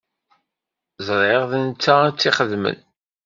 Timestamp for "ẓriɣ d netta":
1.07-1.95